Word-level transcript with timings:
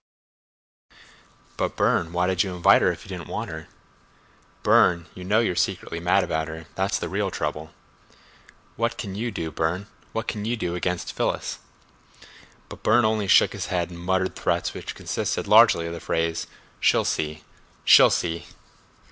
"But, 1.57 1.75
Burne—why 1.75 2.25
did 2.25 2.41
you 2.41 2.55
invite 2.55 2.81
her 2.81 2.91
if 2.91 3.05
you 3.05 3.09
didn't 3.09 3.29
want 3.29 3.51
her?" 3.51 3.67
"Burne, 4.63 5.05
you 5.13 5.23
know 5.23 5.41
you're 5.41 5.55
secretly 5.55 5.99
mad 5.99 6.23
about 6.23 6.47
her—that's 6.47 6.97
the 6.97 7.07
real 7.07 7.29
trouble." 7.29 7.69
"What 8.77 8.97
can 8.97 9.13
you 9.13 9.29
do, 9.29 9.51
Burne? 9.51 9.85
What 10.11 10.27
can 10.27 10.43
you 10.43 10.57
do 10.57 10.73
against 10.73 11.13
Phyllis?" 11.13 11.59
But 12.67 12.81
Burne 12.81 13.05
only 13.05 13.27
shook 13.27 13.53
his 13.53 13.67
head 13.67 13.91
and 13.91 13.99
muttered 13.99 14.35
threats 14.35 14.73
which 14.73 14.95
consisted 14.95 15.47
largely 15.47 15.85
of 15.85 15.93
the 15.93 15.99
phrase: 15.99 16.47
"She'll 16.79 17.05
see, 17.05 17.43
she'll 17.85 18.09
see!" 18.09 18.47